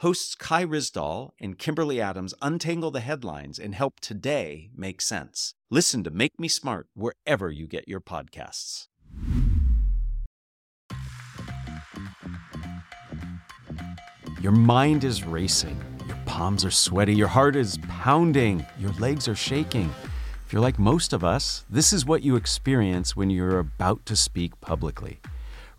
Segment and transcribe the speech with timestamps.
[0.00, 5.54] hosts Kai Ryssdal and Kimberly Adams untangle the headlines and help today make sense.
[5.70, 8.86] Listen to Make Me Smart wherever you get your podcasts.
[14.40, 19.34] Your mind is racing, your palms are sweaty, your heart is pounding, your legs are
[19.34, 19.92] shaking.
[20.46, 24.14] If you're like most of us, this is what you experience when you're about to
[24.14, 25.18] speak publicly.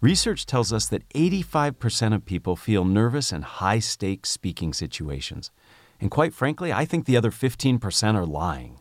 [0.02, 5.52] Research tells us that 85% of people feel nervous in high stakes speaking situations.
[5.99, 8.80] And quite frankly, I think the other 15% are lying.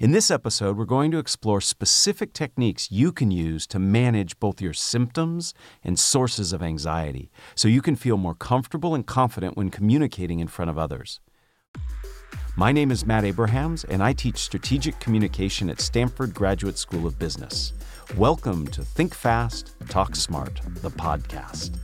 [0.00, 4.62] In this episode, we're going to explore specific techniques you can use to manage both
[4.62, 5.52] your symptoms
[5.84, 10.48] and sources of anxiety so you can feel more comfortable and confident when communicating in
[10.48, 11.20] front of others.
[12.56, 17.18] My name is Matt Abrahams, and I teach strategic communication at Stanford Graduate School of
[17.18, 17.74] Business.
[18.14, 21.76] Welcome to Think Fast, Talk Smart, the podcast.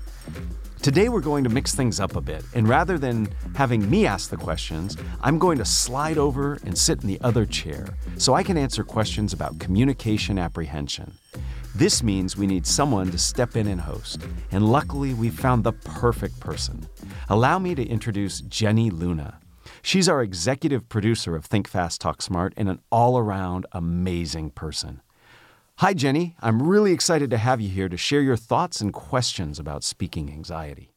[0.80, 4.30] Today we're going to mix things up a bit, and rather than having me ask
[4.30, 8.42] the questions, I'm going to slide over and sit in the other chair so I
[8.44, 11.12] can answer questions about communication apprehension.
[11.74, 15.72] This means we need someone to step in and host, and luckily we've found the
[15.72, 16.88] perfect person.
[17.28, 19.38] Allow me to introduce Jenny Luna.
[19.82, 25.02] She's our executive producer of Think Fast, Talk Smart and an all around amazing person.
[25.82, 26.36] Hi, Jenny.
[26.40, 30.30] I'm really excited to have you here to share your thoughts and questions about speaking
[30.30, 30.92] anxiety.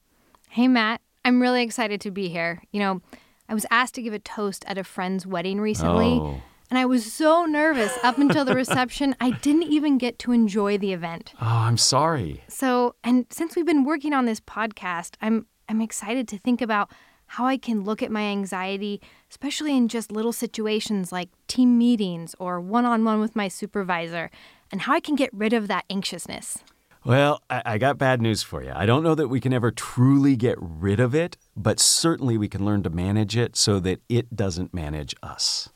[0.48, 1.02] Hey, Matt.
[1.26, 2.62] I'm really excited to be here.
[2.72, 3.02] You know,
[3.50, 6.20] I was asked to give a toast at a friend's wedding recently.
[6.22, 6.40] Oh.
[6.70, 10.78] And I was so nervous up until the reception, I didn't even get to enjoy
[10.78, 11.34] the event.
[11.42, 12.44] Oh, I'm sorry.
[12.48, 16.92] So, and since we've been working on this podcast, I'm I'm excited to think about
[17.26, 19.02] how I can look at my anxiety,
[19.32, 24.30] especially in just little situations like team meetings or one-on-one with my supervisor,
[24.76, 26.58] and how I can get rid of that anxiousness.
[27.06, 28.74] Well, I, I got bad news for you.
[28.76, 32.50] I don't know that we can ever truly get rid of it, but certainly we
[32.50, 35.70] can learn to manage it so that it doesn't manage us.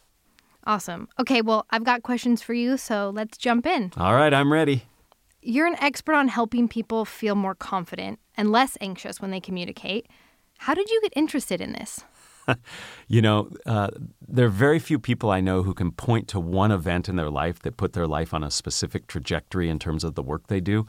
[0.65, 1.07] Awesome.
[1.17, 3.93] Okay, well, I've got questions for you, so let's jump in.
[3.95, 4.83] All right, I'm ready.
[5.41, 10.07] You're an expert on helping people feel more confident and less anxious when they communicate.
[10.57, 12.03] How did you get interested in this?
[13.11, 13.89] You know, uh,
[14.27, 17.31] there are very few people I know who can point to one event in their
[17.31, 20.61] life that put their life on a specific trajectory in terms of the work they
[20.61, 20.85] do.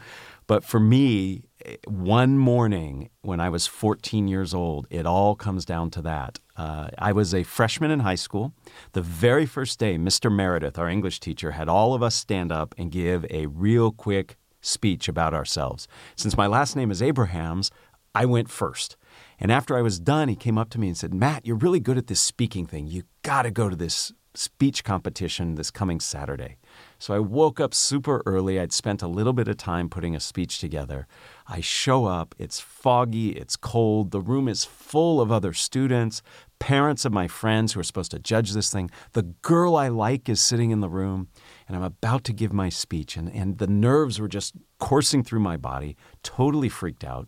[0.46, 5.64] But for me, eh, one morning when I was 14 years old, it all comes
[5.64, 6.40] down to that.
[6.58, 8.52] Uh, I was a freshman in high school.
[8.92, 10.30] The very first day, Mr.
[10.30, 14.36] Meredith, our English teacher, had all of us stand up and give a real quick
[14.60, 15.88] speech about ourselves.
[16.16, 17.70] Since my last name is Abrahams,
[18.14, 18.96] I went first.
[19.40, 21.80] And after I was done, he came up to me and said, Matt, you're really
[21.80, 22.86] good at this speaking thing.
[22.86, 26.56] You got to go to this speech competition this coming Saturday.
[26.98, 28.60] So I woke up super early.
[28.60, 31.06] I'd spent a little bit of time putting a speech together.
[31.48, 32.34] I show up.
[32.38, 33.30] It's foggy.
[33.30, 34.12] It's cold.
[34.12, 36.22] The room is full of other students,
[36.60, 38.90] parents of my friends who are supposed to judge this thing.
[39.14, 41.28] The girl I like is sitting in the room,
[41.66, 43.16] and I'm about to give my speech.
[43.16, 47.26] And, and the nerves were just coursing through my body, totally freaked out.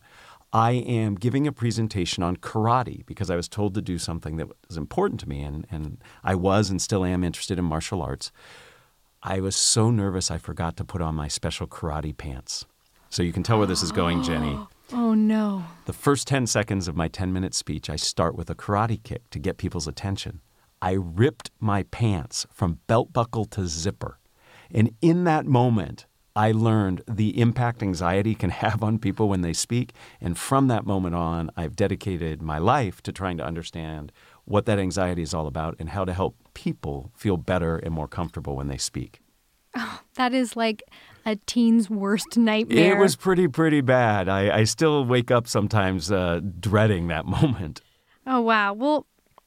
[0.52, 4.48] I am giving a presentation on karate because I was told to do something that
[4.68, 8.30] was important to me, and, and I was and still am interested in martial arts.
[9.22, 12.66] I was so nervous I forgot to put on my special karate pants.
[13.08, 14.58] So you can tell where this is going, Jenny.
[14.94, 15.64] Oh no.
[15.86, 19.30] The first 10 seconds of my 10 minute speech, I start with a karate kick
[19.30, 20.42] to get people's attention.
[20.82, 24.18] I ripped my pants from belt buckle to zipper.
[24.70, 29.52] And in that moment, I learned the impact anxiety can have on people when they
[29.52, 29.92] speak.
[30.20, 34.12] And from that moment on, I've dedicated my life to trying to understand
[34.44, 38.08] what that anxiety is all about and how to help people feel better and more
[38.08, 39.20] comfortable when they speak.
[40.16, 40.82] That is like
[41.24, 42.92] a teen's worst nightmare.
[42.92, 44.28] It was pretty, pretty bad.
[44.28, 47.80] I, I still wake up sometimes uh, dreading that moment.
[48.26, 48.74] Oh, wow.
[48.74, 49.06] Well,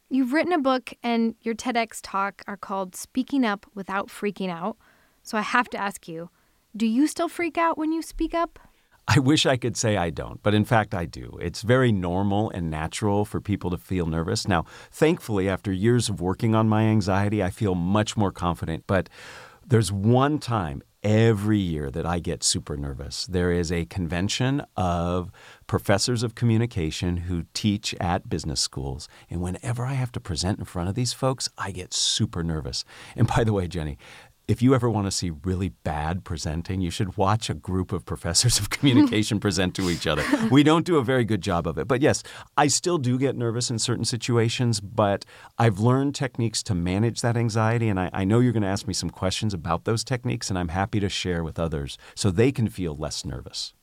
[0.10, 4.78] you've written a book and your TEDx talk are called Speaking Up Without Freaking Out.
[5.22, 6.30] So I have to ask you
[6.76, 8.60] do you still freak out when you speak up?
[9.08, 11.38] I wish I could say I don't, but in fact I do.
[11.40, 14.48] It's very normal and natural for people to feel nervous.
[14.48, 18.86] Now, thankfully, after years of working on my anxiety, I feel much more confident.
[18.88, 19.08] But
[19.66, 23.28] there's one time every year that I get super nervous.
[23.28, 25.32] There is a convention of
[25.68, 29.08] professors of communication who teach at business schools.
[29.30, 32.84] And whenever I have to present in front of these folks, I get super nervous.
[33.16, 34.00] And by the way, Jenny,
[34.48, 38.06] if you ever want to see really bad presenting, you should watch a group of
[38.06, 40.24] professors of communication present to each other.
[40.52, 41.88] We don't do a very good job of it.
[41.88, 42.22] But yes,
[42.56, 45.26] I still do get nervous in certain situations, but
[45.58, 47.90] I've learned techniques to manage that anxiety.
[47.90, 50.60] And I, I know you're going to ask me some questions about those techniques, and
[50.60, 53.74] I'm happy to share with others so they can feel less nervous.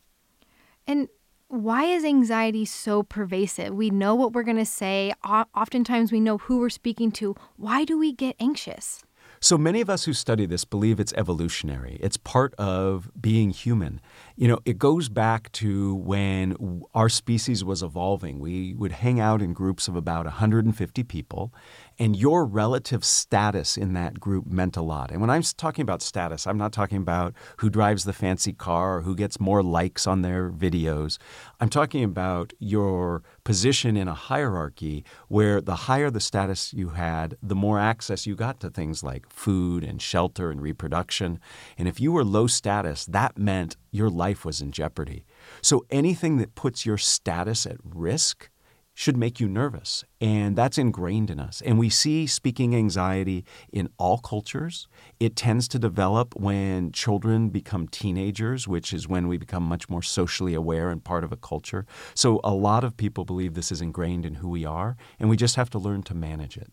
[0.87, 1.08] And
[1.49, 3.75] why is anxiety so pervasive?
[3.75, 5.12] We know what we're going to say.
[5.25, 7.35] Oftentimes, we know who we're speaking to.
[7.56, 9.03] Why do we get anxious?
[9.44, 11.99] So many of us who study this believe it's evolutionary.
[12.00, 14.00] It's part of being human.
[14.34, 18.38] You know, it goes back to when our species was evolving.
[18.38, 21.52] We would hang out in groups of about 150 people,
[21.99, 25.11] and your relative status in that group meant a lot.
[25.11, 28.99] And when I'm talking about status, I'm not talking about who drives the fancy car
[28.99, 31.19] or who gets more likes on their videos.
[31.61, 37.37] I'm talking about your position in a hierarchy where the higher the status you had,
[37.43, 41.38] the more access you got to things like food and shelter and reproduction.
[41.76, 45.25] And if you were low status, that meant your life was in jeopardy.
[45.61, 48.51] So anything that puts your status at risk
[48.95, 50.05] should make you nervous.
[50.21, 51.63] And that's ingrained in us.
[51.65, 54.87] And we see speaking anxiety in all cultures.
[55.19, 60.03] It tends to develop when children become teenagers, which is when we become much more
[60.03, 61.87] socially aware and part of a culture.
[62.15, 65.37] So a lot of people believe this is ingrained in who we are, and we
[65.37, 66.71] just have to learn to manage it.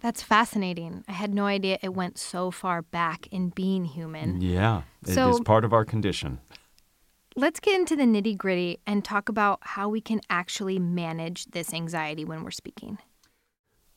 [0.00, 1.04] That's fascinating.
[1.06, 4.40] I had no idea it went so far back in being human.
[4.40, 6.40] Yeah, so, it is part of our condition.
[7.34, 11.72] Let's get into the nitty gritty and talk about how we can actually manage this
[11.72, 12.98] anxiety when we're speaking.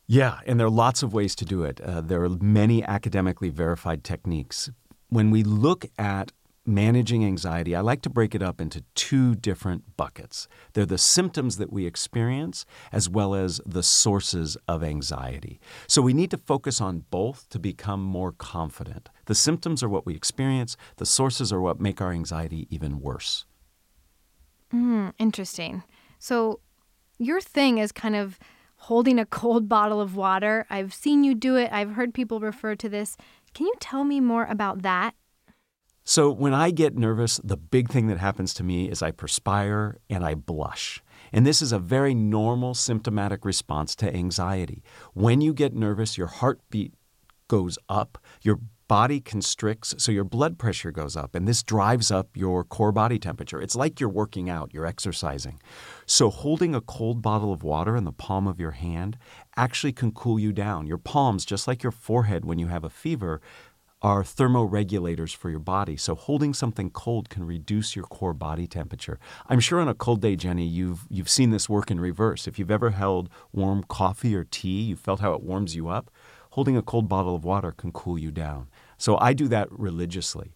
[0.07, 1.81] Yeah, and there are lots of ways to do it.
[1.81, 4.69] Uh, there are many academically verified techniques.
[5.09, 6.31] When we look at
[6.65, 10.47] managing anxiety, I like to break it up into two different buckets.
[10.73, 15.59] They're the symptoms that we experience as well as the sources of anxiety.
[15.87, 19.09] So we need to focus on both to become more confident.
[19.25, 23.45] The symptoms are what we experience, the sources are what make our anxiety even worse.
[24.73, 25.83] Mm, interesting.
[26.17, 26.59] So
[27.19, 28.39] your thing is kind of
[28.77, 30.65] holding a cold bottle of water.
[30.69, 33.15] I've seen you do it, I've heard people refer to this.
[33.53, 35.13] Can you tell me more about that
[36.07, 39.97] so, when I get nervous, the big thing that happens to me is I perspire
[40.07, 41.01] and I blush.
[41.33, 44.83] And this is a very normal symptomatic response to anxiety.
[45.13, 46.93] When you get nervous, your heartbeat
[47.47, 52.37] goes up, your body constricts, so your blood pressure goes up, and this drives up
[52.37, 53.59] your core body temperature.
[53.59, 55.59] It's like you're working out, you're exercising.
[56.05, 59.17] So, holding a cold bottle of water in the palm of your hand
[59.57, 60.85] actually can cool you down.
[60.85, 63.41] Your palms, just like your forehead when you have a fever,
[64.05, 65.97] are thermoregulators for your body.
[65.97, 69.17] So holding something cold can reduce your core body temperature.
[69.49, 72.47] I'm sure on a cold day, Jenny, you've you've seen this work in reverse.
[72.47, 76.11] If you've ever held warm coffee or tea, you felt how it warms you up.
[76.51, 78.67] Holding a cold bottle of water can cool you down.
[78.99, 80.53] So I do that religiously.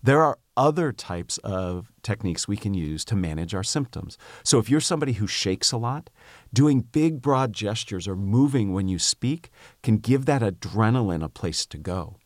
[0.00, 4.16] There are other types of techniques we can use to manage our symptoms.
[4.44, 6.08] So, if you're somebody who shakes a lot,
[6.52, 9.50] doing big, broad gestures or moving when you speak
[9.82, 12.18] can give that adrenaline a place to go.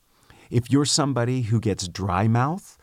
[0.51, 2.79] If you're somebody who gets dry mouth,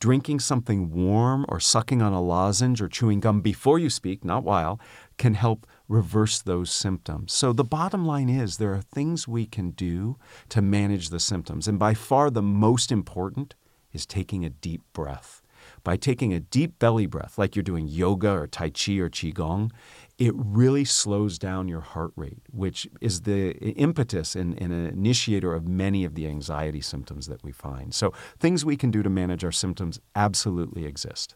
[0.00, 4.44] drinking something warm or sucking on a lozenge or chewing gum before you speak, not
[4.44, 4.78] while,
[5.16, 7.32] can help reverse those symptoms.
[7.32, 10.16] So the bottom line is there are things we can do
[10.50, 11.68] to manage the symptoms.
[11.68, 13.54] And by far the most important
[13.92, 15.40] is taking a deep breath.
[15.82, 19.70] By taking a deep belly breath, like you're doing yoga or Tai Chi or Qigong,
[20.18, 25.54] it really slows down your heart rate, which is the impetus and, and, an initiator
[25.54, 27.92] of many of the anxiety symptoms that we find.
[27.92, 31.34] So, things we can do to manage our symptoms absolutely exist.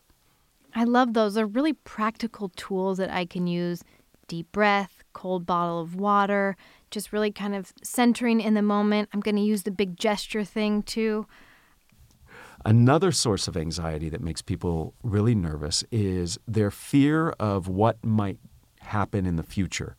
[0.74, 1.34] I love those.
[1.34, 3.82] They're really practical tools that I can use
[4.28, 6.56] deep breath, cold bottle of water,
[6.90, 9.08] just really kind of centering in the moment.
[9.12, 11.26] I'm going to use the big gesture thing too.
[12.64, 18.38] Another source of anxiety that makes people really nervous is their fear of what might
[18.88, 19.96] happen in the future.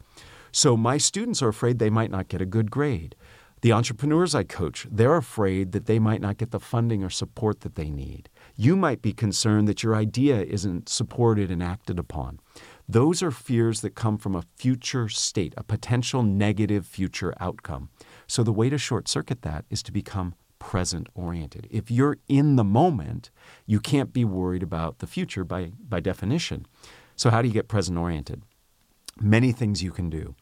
[0.52, 3.16] So my students are afraid they might not get a good grade.
[3.62, 7.60] The entrepreneurs I coach, they're afraid that they might not get the funding or support
[7.62, 8.30] that they need.
[8.56, 12.40] You might be concerned that your idea isn't supported and acted upon.
[12.88, 17.90] Those are fears that come from a future state, a potential negative future outcome.
[18.28, 21.68] So the way to short circuit that is to become present oriented.
[21.70, 23.30] If you're in the moment,
[23.66, 26.66] you can't be worried about the future by, by definition.
[27.16, 28.44] So, how do you get present oriented?
[29.22, 30.36] Many things you can do.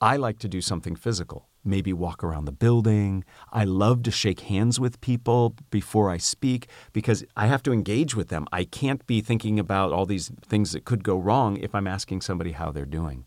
[0.00, 3.24] I like to do something physical, maybe walk around the building.
[3.52, 8.14] I love to shake hands with people before I speak because I have to engage
[8.14, 8.46] with them.
[8.52, 12.20] I can't be thinking about all these things that could go wrong if I'm asking
[12.20, 13.24] somebody how they're doing.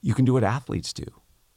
[0.00, 1.06] You can do what athletes do.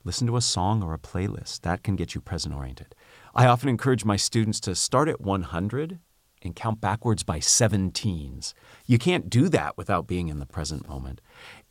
[0.03, 1.61] Listen to a song or a playlist.
[1.61, 2.95] That can get you present oriented.
[3.33, 5.99] I often encourage my students to start at 100
[6.41, 8.53] and count backwards by 17s.
[8.85, 11.21] You can't do that without being in the present moment.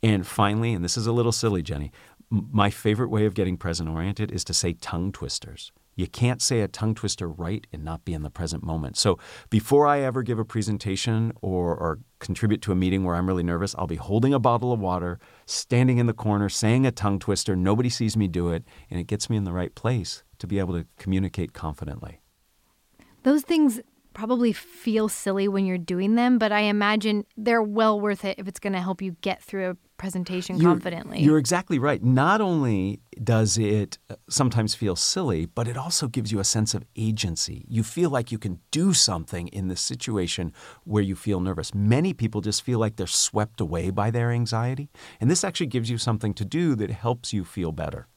[0.01, 1.91] And finally, and this is a little silly, Jenny,
[2.29, 5.71] my favorite way of getting present oriented is to say tongue twisters.
[5.95, 8.97] You can't say a tongue twister right and not be in the present moment.
[8.97, 13.27] So before I ever give a presentation or, or, contribute to a meeting where I'm
[13.27, 16.91] really nervous, I'll be holding a bottle of water, standing in the corner, saying a
[16.91, 17.55] tongue twister.
[17.55, 20.59] Nobody sees me do it, and it gets me in the right place to be
[20.59, 22.21] able to communicate confidently.
[23.23, 23.81] Those things
[24.13, 28.47] probably feel silly when you're doing them, but I imagine they're well worth it if
[28.47, 31.21] it's going to help you get through a presentation you're, confidently.
[31.21, 32.03] You're exactly right.
[32.03, 36.73] Not only does it uh, sometimes feel silly, but it also gives you a sense
[36.73, 37.65] of agency.
[37.67, 40.53] You feel like you can do something in this situation
[40.85, 41.75] where you feel nervous.
[41.75, 44.89] Many people just feel like they're swept away by their anxiety,
[45.19, 48.07] and this actually gives you something to do that helps you feel better.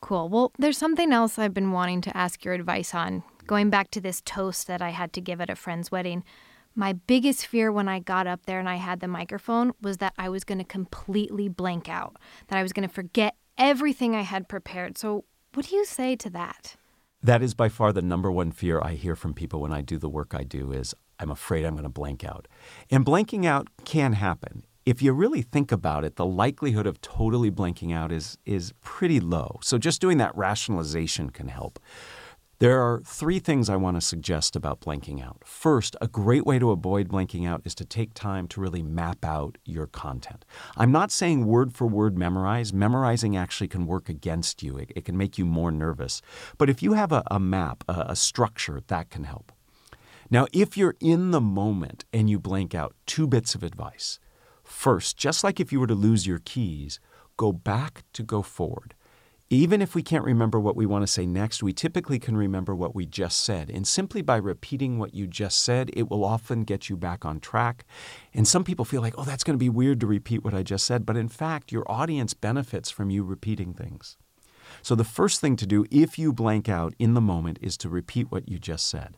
[0.00, 0.28] Cool.
[0.28, 3.22] Well, there's something else I've been wanting to ask your advice on.
[3.48, 6.22] Going back to this toast that I had to give at a friend's wedding,
[6.74, 10.12] my biggest fear when I got up there and I had the microphone was that
[10.18, 14.20] I was going to completely blank out, that I was going to forget everything I
[14.20, 14.98] had prepared.
[14.98, 15.24] So,
[15.54, 16.76] what do you say to that?
[17.22, 19.96] That is by far the number one fear I hear from people when I do
[19.96, 22.46] the work I do is I'm afraid I'm going to blank out.
[22.90, 27.50] And blanking out can happen if you really think about it, the likelihood of totally
[27.50, 29.58] blanking out is, is pretty low.
[29.62, 31.78] So just doing that rationalization can help.
[32.60, 35.42] There are three things I want to suggest about blanking out.
[35.44, 39.24] First, a great way to avoid blanking out is to take time to really map
[39.24, 40.44] out your content.
[40.76, 42.72] I'm not saying word for word memorize.
[42.72, 46.20] Memorizing actually can work against you, it, it can make you more nervous.
[46.56, 49.52] But if you have a, a map, a, a structure, that can help.
[50.28, 54.18] Now, if you're in the moment and you blank out, two bits of advice.
[54.64, 56.98] First, just like if you were to lose your keys,
[57.36, 58.94] go back to go forward.
[59.50, 62.74] Even if we can't remember what we want to say next, we typically can remember
[62.74, 63.70] what we just said.
[63.70, 67.40] And simply by repeating what you just said, it will often get you back on
[67.40, 67.86] track.
[68.34, 70.62] And some people feel like, oh, that's going to be weird to repeat what I
[70.62, 71.06] just said.
[71.06, 74.18] But in fact, your audience benefits from you repeating things.
[74.82, 77.88] So the first thing to do if you blank out in the moment is to
[77.88, 79.16] repeat what you just said.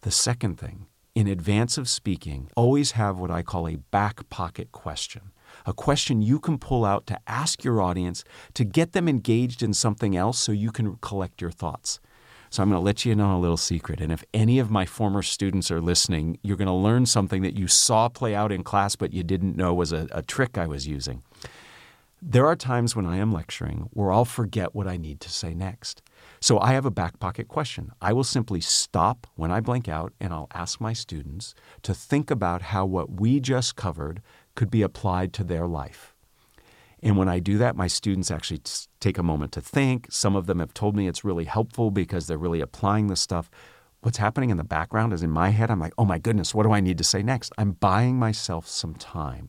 [0.00, 4.70] The second thing in advance of speaking, always have what I call a back pocket
[4.72, 5.32] question.
[5.66, 9.74] A question you can pull out to ask your audience to get them engaged in
[9.74, 12.00] something else so you can collect your thoughts.
[12.50, 14.00] So I'm going to let you in on a little secret.
[14.00, 17.56] And if any of my former students are listening, you're going to learn something that
[17.56, 20.66] you saw play out in class but you didn't know was a, a trick I
[20.66, 21.22] was using.
[22.20, 25.54] There are times when I am lecturing where I'll forget what I need to say
[25.54, 26.02] next.
[26.40, 27.92] So I have a back pocket question.
[28.02, 32.30] I will simply stop when I blank out and I'll ask my students to think
[32.30, 34.20] about how what we just covered
[34.60, 36.14] could be applied to their life.
[37.02, 38.60] And when I do that, my students actually
[39.00, 40.08] take a moment to think.
[40.10, 43.48] Some of them have told me it's really helpful because they're really applying the stuff.
[44.02, 46.64] What's happening in the background is in my head, I'm like, oh my goodness, what
[46.64, 47.54] do I need to say next?
[47.56, 49.48] I'm buying myself some time.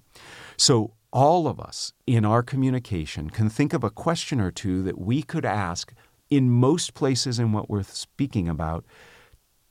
[0.56, 4.98] So, all of us in our communication can think of a question or two that
[4.98, 5.92] we could ask
[6.30, 8.86] in most places in what we're speaking about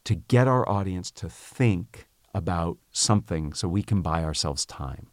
[0.04, 5.06] to get our audience to think about something so we can buy ourselves time.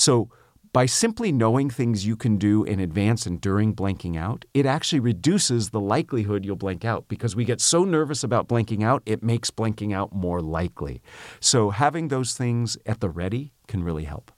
[0.00, 0.30] So,
[0.72, 5.00] by simply knowing things you can do in advance and during blanking out, it actually
[5.00, 9.20] reduces the likelihood you'll blank out because we get so nervous about blanking out, it
[9.20, 11.02] makes blanking out more likely.
[11.38, 14.32] So, having those things at the ready can really help.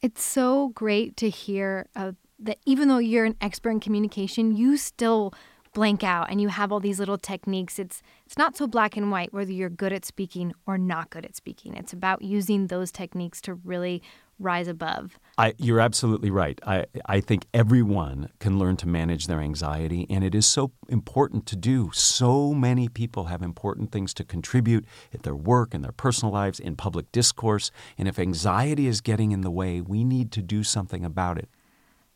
[0.00, 4.76] It's so great to hear uh, that even though you're an expert in communication, you
[4.76, 5.32] still
[5.74, 7.78] blank out and you have all these little techniques.
[7.78, 11.24] It's it's not so black and white whether you're good at speaking or not good
[11.24, 11.74] at speaking.
[11.74, 14.02] It's about using those techniques to really
[14.38, 15.18] rise above.
[15.38, 16.58] I, you're absolutely right.
[16.66, 21.46] I, I think everyone can learn to manage their anxiety, and it is so important
[21.46, 21.90] to do.
[21.94, 24.84] So many people have important things to contribute
[25.14, 27.70] at their work, in their personal lives, in public discourse.
[27.96, 31.48] And if anxiety is getting in the way, we need to do something about it.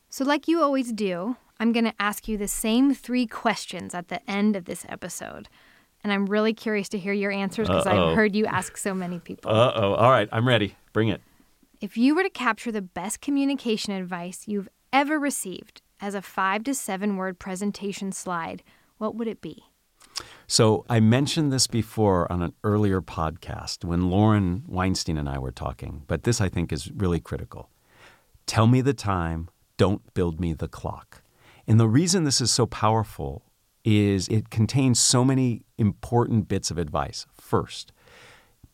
[0.08, 4.08] So, like you always do, I'm going to ask you the same three questions at
[4.08, 5.48] the end of this episode.
[6.04, 9.18] And I'm really curious to hear your answers because I've heard you ask so many
[9.18, 9.50] people.
[9.50, 9.94] Uh oh.
[9.94, 10.76] All right, I'm ready.
[10.92, 11.20] Bring it.
[11.78, 16.64] If you were to capture the best communication advice you've ever received as a five
[16.64, 18.62] to seven word presentation slide,
[18.96, 19.64] what would it be?
[20.46, 25.50] So, I mentioned this before on an earlier podcast when Lauren Weinstein and I were
[25.50, 27.68] talking, but this I think is really critical.
[28.46, 31.22] Tell me the time don't build me the clock.
[31.66, 33.42] And the reason this is so powerful
[33.84, 37.26] is it contains so many important bits of advice.
[37.34, 37.92] First,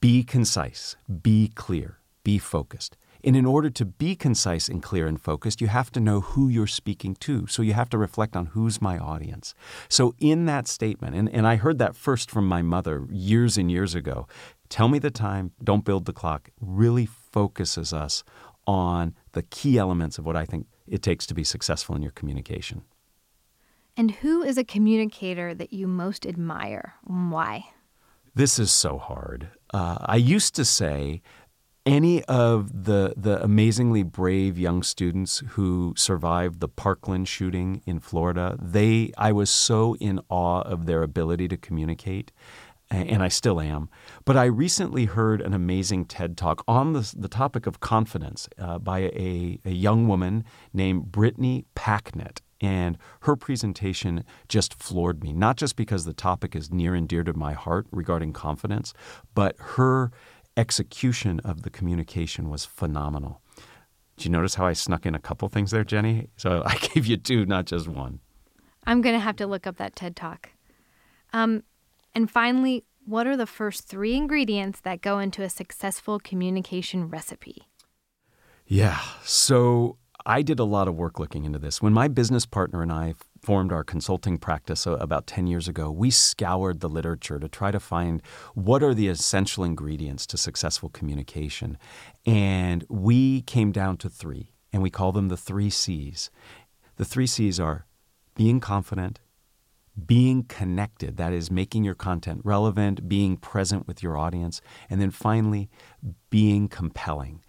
[0.00, 2.96] be concise, be clear, be focused.
[3.24, 6.48] And in order to be concise and clear and focused, you have to know who
[6.48, 7.46] you're speaking to.
[7.46, 9.54] So you have to reflect on who's my audience.
[9.88, 13.70] So in that statement, and, and I heard that first from my mother years and
[13.70, 14.26] years ago
[14.68, 18.24] tell me the time, don't build the clock, really focuses us
[18.66, 22.12] on the key elements of what I think it takes to be successful in your
[22.12, 22.82] communication.
[23.96, 26.94] And who is a communicator that you most admire?
[27.04, 27.66] Why?
[28.34, 29.50] This is so hard.
[29.74, 31.20] Uh, I used to say
[31.84, 38.56] any of the the amazingly brave young students who survived the Parkland shooting in Florida,
[38.60, 42.32] they I was so in awe of their ability to communicate
[42.92, 43.88] and I still am.
[44.24, 48.78] But I recently heard an amazing TED talk on the, the topic of confidence uh,
[48.78, 52.40] by a, a young woman named Brittany Packnett.
[52.60, 57.24] And her presentation just floored me, not just because the topic is near and dear
[57.24, 58.94] to my heart regarding confidence,
[59.34, 60.12] but her
[60.56, 63.40] execution of the communication was phenomenal.
[64.16, 66.28] Did you notice how I snuck in a couple things there, Jenny?
[66.36, 68.20] So I gave you two, not just one.
[68.86, 70.50] I'm going to have to look up that TED Talk.
[71.32, 71.62] Um,
[72.14, 77.68] and finally, what are the first three ingredients that go into a successful communication recipe?
[78.66, 81.82] Yeah, so I did a lot of work looking into this.
[81.82, 86.10] When my business partner and I formed our consulting practice about 10 years ago, we
[86.10, 88.22] scoured the literature to try to find
[88.54, 91.76] what are the essential ingredients to successful communication.
[92.24, 96.30] And we came down to three, and we call them the three C's.
[96.96, 97.86] The three C's are
[98.36, 99.18] being confident,
[100.06, 105.10] being connected, that is, making your content relevant, being present with your audience, and then
[105.10, 105.68] finally,
[106.30, 107.42] being compelling.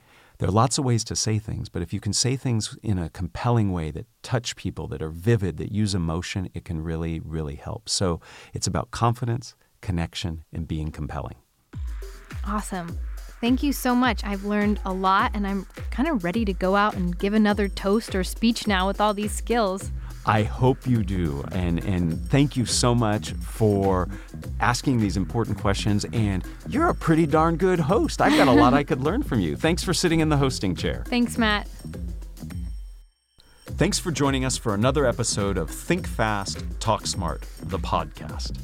[0.43, 2.99] There are lots of ways to say things, but if you can say things in
[2.99, 7.21] a compelling way that touch people, that are vivid, that use emotion, it can really,
[7.21, 7.87] really help.
[7.87, 8.19] So
[8.53, 11.37] it's about confidence, connection, and being compelling.
[12.45, 12.99] Awesome.
[13.39, 14.21] Thank you so much.
[14.25, 17.69] I've learned a lot and I'm kind of ready to go out and give another
[17.69, 19.91] toast or speech now with all these skills.
[20.25, 21.43] I hope you do.
[21.51, 24.07] And, and thank you so much for
[24.59, 26.05] asking these important questions.
[26.13, 28.21] And you're a pretty darn good host.
[28.21, 29.55] I've got a lot I could learn from you.
[29.55, 31.03] Thanks for sitting in the hosting chair.
[31.07, 31.67] Thanks, Matt.
[33.75, 38.59] Thanks for joining us for another episode of Think Fast, Talk Smart, the podcast.